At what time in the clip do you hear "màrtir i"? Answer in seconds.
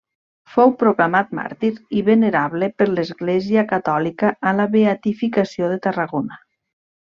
1.39-2.01